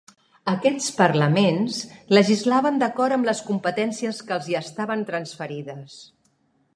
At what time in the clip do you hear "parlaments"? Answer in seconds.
1.01-1.75